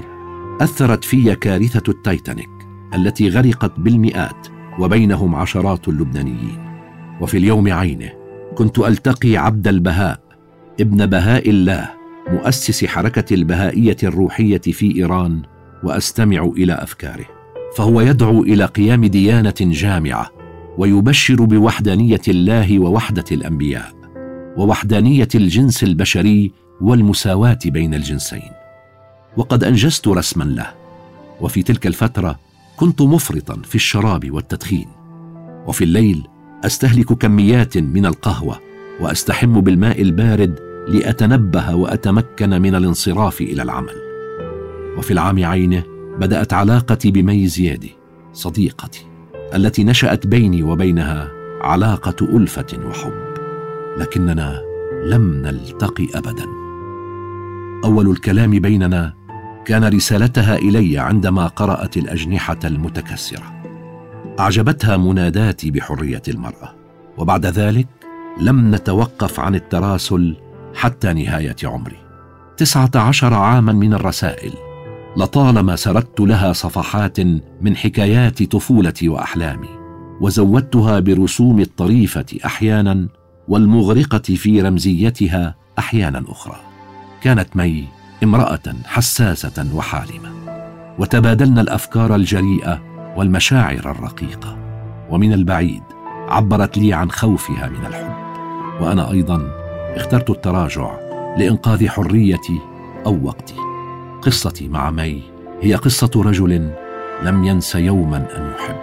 أثرت 0.61 1.03
في 1.03 1.35
كارثة 1.35 1.91
التايتانيك 1.91 2.49
التي 2.95 3.29
غرقت 3.29 3.71
بالمئات 3.77 4.47
وبينهم 4.79 5.35
عشرات 5.35 5.87
اللبنانيين. 5.87 6.69
وفي 7.21 7.37
اليوم 7.37 7.73
عينه 7.73 8.09
كنت 8.55 8.79
ألتقي 8.79 9.37
عبد 9.37 9.67
البهاء 9.67 10.19
ابن 10.79 11.05
بهاء 11.05 11.49
الله 11.49 11.89
مؤسس 12.31 12.85
حركة 12.85 13.33
البهائية 13.33 13.97
الروحية 14.03 14.61
في 14.61 14.95
إيران 14.95 15.41
وأستمع 15.83 16.51
إلى 16.57 16.73
أفكاره. 16.73 17.25
فهو 17.77 18.01
يدعو 18.01 18.43
إلى 18.43 18.65
قيام 18.65 19.05
ديانة 19.05 19.53
جامعة 19.59 20.29
ويبشر 20.77 21.43
بوحدانية 21.43 22.21
الله 22.27 22.79
ووحدة 22.79 23.25
الأنبياء 23.31 23.93
ووحدانية 24.57 25.27
الجنس 25.35 25.83
البشري 25.83 26.51
والمساواة 26.81 27.59
بين 27.65 27.93
الجنسين. 27.93 28.51
وقد 29.37 29.63
أنجزت 29.63 30.07
رسما 30.07 30.43
له. 30.43 30.73
وفي 31.41 31.63
تلك 31.63 31.87
الفترة 31.87 32.39
كنت 32.77 33.01
مفرطا 33.01 33.61
في 33.63 33.75
الشراب 33.75 34.31
والتدخين. 34.31 34.87
وفي 35.67 35.83
الليل 35.83 36.27
أستهلك 36.65 37.13
كميات 37.13 37.77
من 37.77 38.05
القهوة 38.05 38.59
وأستحم 39.01 39.61
بالماء 39.61 40.01
البارد 40.01 40.59
لأتنبه 40.87 41.75
وأتمكن 41.75 42.61
من 42.61 42.75
الانصراف 42.75 43.41
إلى 43.41 43.61
العمل. 43.61 44.08
وفي 44.99 45.13
العام 45.13 45.45
عينه 45.45 45.83
بدأت 46.17 46.53
علاقتي 46.53 47.11
بمي 47.11 47.47
زيادي 47.47 47.95
صديقتي 48.33 49.05
التي 49.55 49.83
نشأت 49.83 50.27
بيني 50.27 50.63
وبينها 50.63 51.31
علاقة 51.61 52.37
ألفة 52.37 52.87
وحب 52.87 53.33
لكننا 53.97 54.61
لم 55.05 55.41
نلتقي 55.41 56.07
ابدا. 56.15 56.45
أول 57.85 58.09
الكلام 58.09 58.51
بيننا 58.51 59.13
كان 59.65 59.83
رسالتها 59.83 60.55
إلي 60.55 60.97
عندما 60.97 61.47
قرأت 61.47 61.97
الأجنحة 61.97 62.59
المتكسرة. 62.63 63.63
أعجبتها 64.39 64.97
مناداتي 64.97 65.71
بحرية 65.71 66.21
المرأة 66.27 66.75
وبعد 67.17 67.45
ذلك 67.45 67.87
لم 68.41 68.75
نتوقف 68.75 69.39
عن 69.39 69.55
التراسل 69.55 70.37
حتى 70.75 71.13
نهاية 71.13 71.55
عمري. 71.63 71.97
تسعة 72.57 72.91
عشر 72.95 73.33
عاما 73.33 73.73
من 73.73 73.93
الرسائل 73.93 74.68
لطالما 75.17 75.75
سردت 75.75 76.19
لها 76.19 76.53
صفحات 76.53 77.19
من 77.61 77.75
حكايات 77.75 78.43
طفولتي 78.43 79.09
وأحلامي 79.09 79.79
وزودتها 80.21 80.99
برسوم 80.99 81.59
الطريفة 81.59 82.25
أحيانا 82.45 83.07
والمغرقة 83.47 84.35
في 84.35 84.61
رمزيتها 84.61 85.55
أحيانا 85.79 86.23
أخرى. 86.27 86.55
كانت 87.21 87.55
مي 87.55 87.85
امرأة 88.23 88.75
حساسة 88.85 89.67
وحالمة. 89.73 90.29
وتبادلنا 90.99 91.61
الأفكار 91.61 92.15
الجريئة 92.15 92.81
والمشاعر 93.17 93.91
الرقيقة. 93.91 94.57
ومن 95.09 95.33
البعيد 95.33 95.83
عبرت 96.27 96.77
لي 96.77 96.93
عن 96.93 97.11
خوفها 97.11 97.69
من 97.69 97.85
الحب. 97.85 98.13
وأنا 98.81 99.11
أيضا 99.11 99.51
اخترت 99.95 100.29
التراجع 100.29 100.91
لإنقاذ 101.37 101.87
حريتي 101.87 102.59
أو 103.05 103.19
وقتي. 103.23 103.68
قصتي 104.21 104.67
مع 104.67 104.91
مي. 104.91 105.21
هي 105.61 105.75
قصة 105.75 106.11
رجل 106.15 106.69
لم 107.23 107.43
ينس 107.43 107.75
يوما 107.75 108.17
أن 108.17 108.51
يحب 108.55 108.75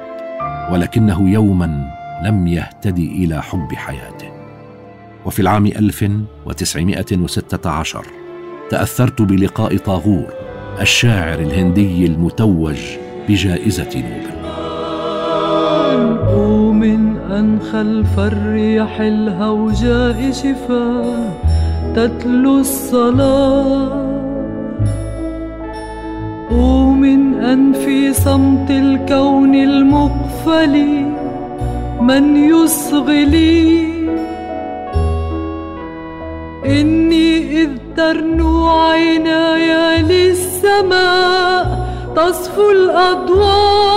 ولكنه 0.73 1.31
يوما 1.31 1.91
لم 2.25 2.47
يهتدي 2.47 3.25
إلى 3.25 3.43
حب 3.43 3.75
حياته. 3.75 4.29
وفي 5.27 5.43
العام 5.43 5.67
1916 5.67 8.07
تأثرت 8.71 9.23
بلقاء 9.23 9.77
طاغور 9.77 10.27
الشاعر 10.81 11.39
الهندي 11.39 12.07
المتوج 12.07 12.79
بجائزة 13.29 13.91
نوبل. 13.95 14.37
ومن 16.37 17.17
أن 17.17 17.61
خلف 17.73 18.19
الريح 18.19 19.01
الهوجاء 19.01 20.33
شفاه 20.33 21.33
تتلو 21.95 22.59
الصلاة. 22.59 24.06
ومن 26.51 27.35
أن 27.35 27.73
في 27.73 28.13
صمت 28.13 28.71
الكون 28.71 29.55
المقفل 29.55 30.77
من 32.01 32.37
يصغي 32.37 33.25
لي 33.25 33.87
إني 36.67 37.63
إذ 37.63 37.71
ترنو 37.97 38.69
عيناي 38.69 40.03
للسماء 40.03 41.87
تصفو 42.17 42.71
الأضواء 42.71 43.96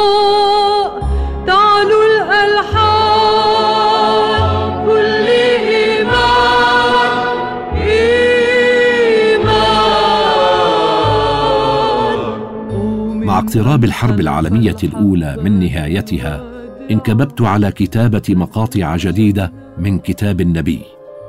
اقتراب 13.49 13.83
الحرب 13.83 14.19
العالمية 14.19 14.75
الأولى 14.83 15.37
من 15.43 15.59
نهايتها 15.59 16.43
انكببت 16.91 17.41
على 17.41 17.71
كتابة 17.71 18.21
مقاطع 18.29 18.97
جديدة 18.97 19.51
من 19.77 19.99
كتاب 19.99 20.41
النبي 20.41 20.81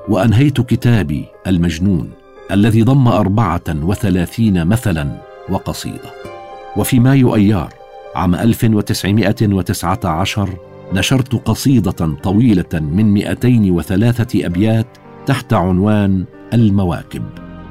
وأنهيت 0.08 0.60
كتابي 0.60 1.24
المجنون 1.46 2.10
الذي 2.50 2.82
ضم 2.82 3.08
أربعة 3.08 3.62
وثلاثين 3.68 4.66
مثلا 4.66 5.16
وقصيدة. 5.48 6.10
وفي 6.76 7.00
مايو 7.00 7.34
أيار 7.34 7.72
عام 8.14 8.34
1919 8.34 10.48
نشرت 10.92 11.34
قصيدة 11.34 12.16
طويلة 12.22 12.80
من 12.80 13.14
203 13.14 14.46
أبيات 14.46 14.86
تحت 15.26 15.52
عنوان 15.52 16.24
المواكب 16.54 17.24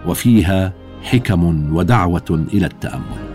وفيها 0.07 0.73
حكم 1.03 1.75
ودعوة 1.75 2.45
إلى 2.53 2.65
التأمل. 2.65 3.28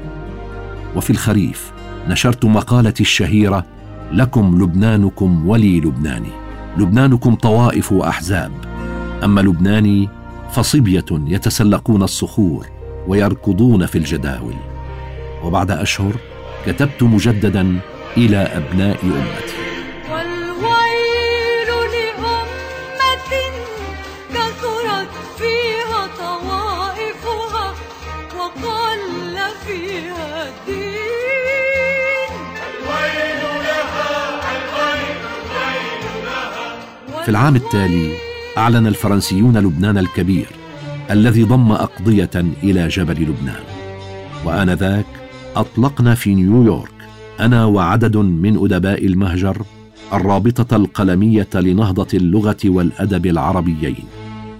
وفي 0.97 1.11
الخريف 1.11 1.73
نشرت 2.09 2.45
مقالتي 2.45 3.03
الشهيرة 3.03 3.65
لكم 4.13 4.63
لبنانكم 4.63 5.49
ولي 5.49 5.81
لبناني. 5.81 6.31
لبنانكم 6.77 7.35
طوائف 7.35 7.93
وأحزاب. 7.93 8.53
أما 9.25 9.41
لبناني 9.41 10.09
فصبية 10.53 11.05
يتسلقون 11.11 12.03
الصخور 12.03 12.67
ويركضون 13.09 13.87
في 13.87 13.99
الجداول. 13.99 14.55
وبعد 15.45 15.71
أشهر 15.71 16.13
كتبت 16.67 17.03
مجددا 17.03 17.81
إلى 18.17 18.37
أبناء 18.37 18.99
أمتي. 19.05 19.55
والويل 20.13 21.71
لأمة 21.95 23.33
كثرت 24.35 25.09
فيها 25.39 26.07
طوائفها 26.19 27.75
وقل 28.39 29.37
فيها 29.67 30.51
في 37.25 37.31
العام 37.31 37.57
التالي 37.57 38.13
أعلن 38.59 38.87
الفرنسيون 38.87 39.59
لبنان 39.59 39.99
الكبير 39.99 40.47
الذي 41.11 41.45
ضم 41.45 41.73
أقضية 41.73 42.31
إلى 42.63 42.89
جبل 42.89 43.23
لبنان. 43.23 43.63
وآنذاك 44.45 45.07
أطلقنا 45.57 46.15
في 46.15 46.35
نيويورك 46.35 46.91
أنا 47.41 47.65
وعدد 47.65 48.17
من 48.17 48.65
أدباء 48.65 49.07
المهجر 49.07 49.63
الرابطة 50.13 50.77
القلمية 50.77 51.49
لنهضة 51.55 52.07
اللغة 52.15 52.57
والأدب 52.65 53.27
العربيين. 53.27 54.05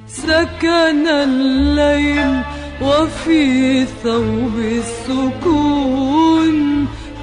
سكن 0.07 1.07
الليل 1.07 2.43
وفي 2.83 3.85
ثوب 3.85 4.59
السكون 4.59 6.55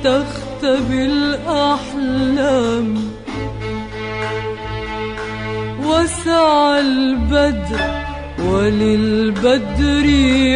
تختبي 0.03 1.05
الأحلام. 1.05 2.95
وسعى 5.91 6.79
البدر 6.79 7.81
وللبدر 8.49 10.07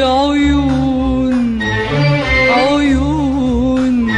عيون 0.03 1.63
عيون 2.49 4.11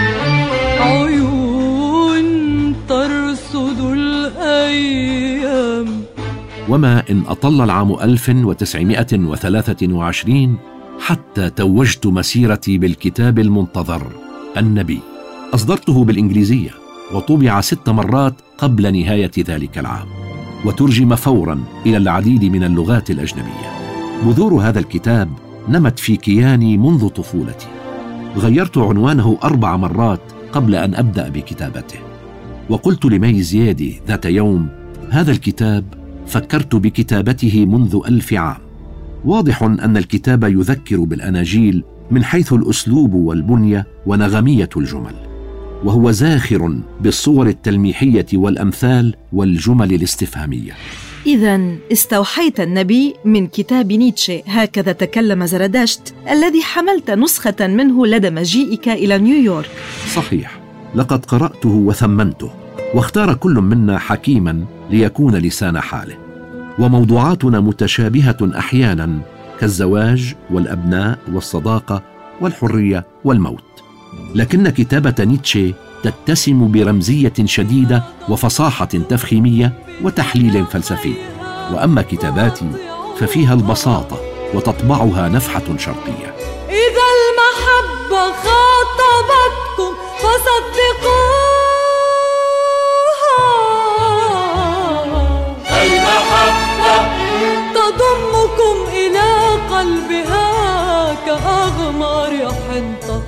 عيون 0.80 2.25
ترصد 2.89 3.82
الأيام. 3.82 5.88
وما 6.69 7.03
إن 7.10 7.23
أطل 7.27 7.62
العام 7.62 7.93
1923 7.93 10.58
حتى 10.99 11.49
توجت 11.49 12.08
مسيرتي 12.08 12.77
بالكتاب 12.77 13.39
المنتظر 13.39 14.08
النبي. 14.58 14.99
أصدرته 15.53 16.06
بالإنجليزية 16.06 16.71
وطبع 17.13 17.62
ست 17.62 17.89
مرات 17.89 18.34
قبل 18.58 18.99
نهاية 18.99 19.32
ذلك 19.39 19.77
العام. 19.77 20.26
وترجم 20.67 21.15
فورا 21.15 21.63
إلى 21.86 21.97
العديد 21.97 22.45
من 22.45 22.63
اللغات 22.63 23.12
الأجنبية. 23.12 23.71
بذور 24.25 24.53
هذا 24.53 24.80
الكتاب 24.80 25.30
نمت 25.69 25.99
في 25.99 26.15
كياني 26.15 26.77
منذ 26.77 27.08
طفولتي. 27.08 27.67
غيرت 28.38 28.77
عنوانه 28.77 29.38
أربع 29.43 29.77
مرات 29.77 30.21
قبل 30.51 30.75
أن 30.75 30.95
أبدأ 30.95 31.30
بكتابته. 31.30 31.99
وقلت 32.69 33.06
لمي 33.06 33.41
زيادي 33.41 34.01
ذات 34.08 34.25
يوم 34.25 34.67
هذا 35.10 35.32
الكتاب 35.32 35.86
فكرت 36.27 36.75
بكتابته 36.75 37.65
منذ 37.65 37.99
ألف 38.08 38.34
عام. 38.34 38.58
واضح 39.25 39.63
أن 39.63 39.97
الكتاب 39.97 40.43
يذكر 40.43 40.97
بالأناجيل 40.97 41.84
من 42.12 42.23
حيث 42.23 42.53
الأسلوب 42.53 43.13
والبنية 43.13 43.88
ونغمية 44.06 44.69
الجمل. 44.77 45.26
وهو 45.83 46.11
زاخر 46.11 46.79
بالصور 47.01 47.47
التلميحية 47.47 48.25
والأمثال 48.33 49.15
والجمل 49.33 49.93
الاستفهامية. 49.93 50.71
إذا 51.25 51.75
استوحيت 51.91 52.59
النبي 52.59 53.13
من 53.25 53.47
كتاب 53.47 53.91
نيتشه 53.91 54.41
هكذا 54.47 54.91
تكلم 54.91 55.45
زرداشت 55.45 56.13
الذي 56.31 56.61
حملت 56.61 57.11
نسخة 57.11 57.67
منه 57.67 58.07
لدى 58.07 58.29
مجيئك 58.29 58.89
إلى 58.89 59.17
نيويورك. 59.17 59.69
صحيح 60.15 60.59
لقد 60.95 61.25
قرأته 61.25 61.69
وثمنته 61.69 62.51
واختار 62.93 63.33
كل 63.33 63.53
منا 63.53 63.97
حكيما 63.97 64.65
ليكون 64.89 65.35
لسان 65.35 65.79
حاله. 65.79 66.15
وموضوعاتنا 66.79 67.59
متشابهة 67.59 68.37
أحيانا 68.57 69.19
كالزواج 69.59 70.33
والأبناء 70.51 71.19
والصداقة 71.33 72.03
والحرية 72.41 73.05
والموت. 73.23 73.66
لكن 74.35 74.69
كتابة 74.69 75.23
نيتشه 75.23 75.73
تتسم 76.03 76.71
برمزية 76.71 77.33
شديدة 77.45 78.03
وفصاحة 78.29 78.85
تفخيمية 78.85 79.73
وتحليل 80.03 80.65
فلسفي. 80.65 81.13
وأما 81.73 82.01
كتاباتي 82.01 82.71
ففيها 83.19 83.53
البساطة 83.53 84.17
وتطبعها 84.53 85.29
نفحة 85.29 85.77
شرقية. 85.77 86.35
إذا 86.69 87.07
المحبة 87.17 88.31
خاطبتكم 88.43 89.91
فصدقوها. 90.17 91.37
المحبة 95.83 96.95
تضمكم 97.73 98.75
إلى 98.93 99.27
قلبها 99.71 100.47
كأغمار 101.25 102.31
حنطة. 102.31 103.23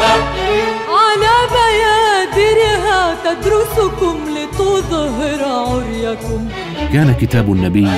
على 0.00 1.36
بيادرها 1.52 3.16
تدرسكم 3.24 4.16
لتظهر 4.36 5.44
عريكم. 5.44 6.48
كان 6.92 7.14
كتاب 7.14 7.52
النبي 7.52 7.88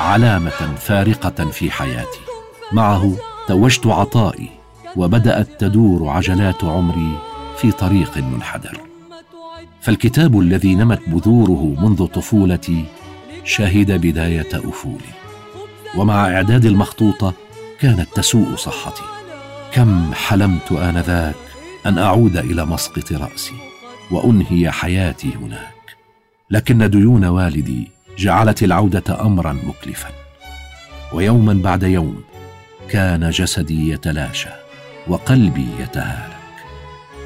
علامة 0.00 0.74
فارقة 0.80 1.50
في 1.50 1.70
حياتي. 1.70 2.20
معه 2.72 3.12
توجت 3.48 3.86
عطائي 3.86 4.48
وبدأت 4.96 5.48
تدور 5.60 6.08
عجلات 6.08 6.64
عمري 6.64 7.18
في 7.58 7.72
طريق 7.72 8.18
منحدر. 8.18 8.80
فالكتاب 9.80 10.40
الذي 10.40 10.74
نمت 10.74 11.00
بذوره 11.06 11.76
منذ 11.80 12.06
طفولتي 12.06 12.84
شهد 13.44 13.92
بداية 13.92 14.48
أفولي. 14.54 15.14
ومع 15.96 16.36
إعداد 16.36 16.64
المخطوطة 16.64 17.32
كانت 17.80 18.08
تسوء 18.14 18.56
صحتي. 18.56 19.13
كم 19.74 20.14
حلمت 20.14 20.72
آنذاك 20.72 21.34
أن 21.86 21.98
أعود 21.98 22.36
إلى 22.36 22.66
مسقط 22.66 23.12
رأسي 23.12 23.54
وأنهي 24.10 24.70
حياتي 24.70 25.34
هناك. 25.34 25.96
لكن 26.50 26.90
ديون 26.90 27.24
والدي 27.24 27.90
جعلت 28.18 28.62
العودة 28.62 29.20
أمرا 29.20 29.52
مكلفا. 29.52 30.08
ويوما 31.12 31.52
بعد 31.52 31.82
يوم 31.82 32.22
كان 32.88 33.30
جسدي 33.30 33.90
يتلاشى 33.90 34.48
وقلبي 35.08 35.66
يتهالك. 35.80 36.36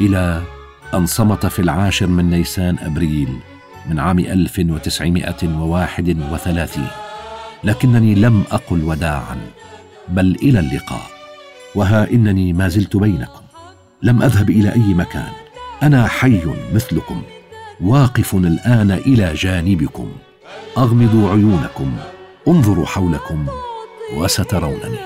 إلى 0.01 0.43
أن 0.95 1.07
صمت 1.07 1.47
في 1.47 1.63
العاشر 1.63 2.07
من 2.07 2.31
نيسان 2.31 2.79
أبريل 2.79 3.39
من 3.91 3.99
عام 3.99 4.19
1931 4.19 6.87
لكنني 7.65 8.15
لم 8.15 8.45
أقل 8.51 8.85
وداعا 8.85 9.37
بل 10.09 10.37
إلى 10.43 10.61
اللقاء. 10.61 11.18
وها 11.75 12.11
إنني 12.11 12.53
ما 12.53 12.69
زلت 12.69 12.97
بينكم. 12.97 13.43
لم 14.03 14.23
أذهب 14.23 14.51
إلى 14.51 14.73
أي 14.73 14.95
مكان. 14.95 15.33
أنا 15.83 16.09
حي 16.09 16.43
مثلكم. 16.75 17.23
واقف 17.81 18.35
الآن 18.35 18.91
إلى 18.91 19.35
جانبكم. 19.35 20.13
أغمضوا 20.79 21.31
عيونكم. 21.31 21.97
انظروا 22.49 22.87
حولكم. 22.87 23.47
وسترونني. 24.17 24.99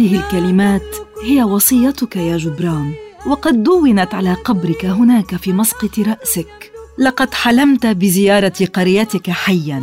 هذه 0.00 0.16
الكلمات 0.16 0.96
هي 1.24 1.42
وصيتك 1.42 2.16
يا 2.16 2.36
جبران 2.36 2.92
وقد 3.26 3.62
دونت 3.62 4.14
على 4.14 4.34
قبرك 4.34 4.84
هناك 4.84 5.36
في 5.36 5.52
مسقط 5.52 5.98
رأسك. 5.98 6.72
لقد 6.98 7.34
حلمت 7.34 7.86
بزيارة 7.86 8.52
قريتك 8.74 9.30
حياً 9.30 9.82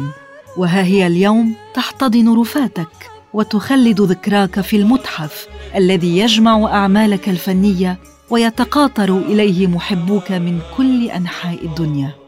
وها 0.57 0.83
هي 0.83 1.07
اليوم 1.07 1.53
تحتضن 1.73 2.39
رفاتك 2.39 3.11
وتخلد 3.33 4.01
ذكراك 4.01 4.61
في 4.61 4.77
المتحف 4.77 5.47
الذي 5.75 6.17
يجمع 6.17 6.65
أعمالك 6.73 7.29
الفنية 7.29 7.99
ويتقاطر 8.29 9.17
إليه 9.17 9.67
محبوك 9.67 10.31
من 10.31 10.59
كل 10.77 11.09
أنحاء 11.09 11.65
الدنيا. 11.65 12.26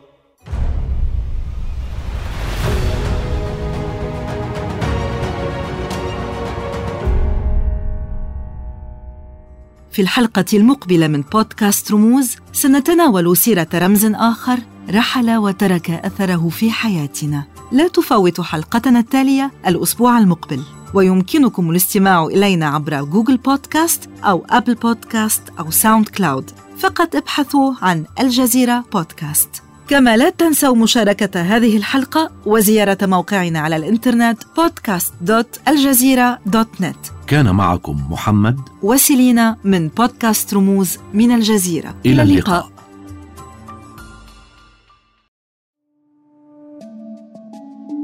في 10.00 10.04
الحلقة 10.04 10.46
المقبلة 10.54 11.08
من 11.08 11.22
بودكاست 11.22 11.92
رموز 11.92 12.36
سنتناول 12.54 13.38
سيرة 13.38 13.68
رمز 13.74 14.06
آخر 14.06 14.60
رحل 14.90 15.38
وترك 15.38 15.90
أثره 15.90 16.50
في 16.50 16.72
حياتنا. 16.72 17.44
لا 17.72 17.88
تفوتوا 17.88 18.44
حلقتنا 18.44 19.00
التالية 19.00 19.52
الأسبوع 19.68 20.18
المقبل، 20.18 20.64
ويمكنكم 20.94 21.72
الاستماع 21.72 22.26
إلينا 22.26 22.68
عبر 22.68 23.04
جوجل 23.04 23.38
بودكاست 23.38 24.10
أو 24.24 24.46
أبل 24.50 24.76
بودكاست 24.76 25.42
أو 25.60 25.72
ساوند 25.72 26.10
كلاود. 26.10 26.52
فقط 26.78 27.16
ابحثوا 27.16 27.74
عن 27.82 28.06
الجزيرة 28.20 28.86
بودكاست. 28.94 29.50
كما 29.88 30.18
لا 30.18 30.30
تنسوا 30.30 30.76
مشاركة 30.76 31.42
هذه 31.42 31.78
الحلقة 31.78 32.32
وزيارة 32.46 33.06
موقعنا 33.06 33.60
على 33.60 33.76
الإنترنت 33.76 34.44
podcast.aljazeera.net 34.44 37.19
كان 37.30 37.56
معكم 37.56 37.98
محمد 38.12 38.60
وسيلينا 38.84 39.58
من 39.64 39.88
بودكاست 39.88 40.54
رموز 40.54 40.98
من 41.14 41.32
الجزيرة. 41.32 41.96
إلى 42.06 42.22
اللقاء. 42.22 42.70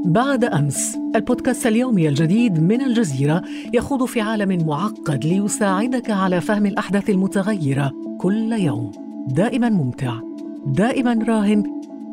بعد 0.06 0.44
أمس 0.44 0.98
البودكاست 1.16 1.68
اليومي 1.68 2.10
الجديد 2.10 2.60
من 2.60 2.82
الجزيرة 2.82 3.44
يخوض 3.74 4.06
في 4.06 4.22
عالم 4.22 4.68
معقد 4.68 5.26
ليساعدك 5.26 6.10
على 6.10 6.42
فهم 6.42 6.66
الأحداث 6.66 7.10
المتغيرة 7.10 7.92
كل 8.20 8.54
يوم. 8.54 8.92
دائما 9.28 9.70
ممتع 9.70 10.20
دائما 10.66 11.26
راهن 11.28 11.64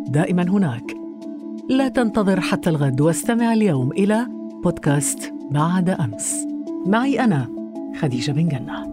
دائما 0.07 0.43
هناك. 0.43 0.95
لا 1.69 1.89
تنتظر 1.89 2.41
حتى 2.41 2.71
الغد 2.71 3.01
واستمع 3.01 3.53
اليوم 3.53 3.93
إلى 3.93 4.27
بودكاست 4.65 5.35
بعد 5.51 5.91
أمس. 5.91 6.52
معي 6.87 7.21
أنا 7.25 7.49
خديجة 7.97 8.33
بن 8.33 8.49
جنة. 8.49 8.92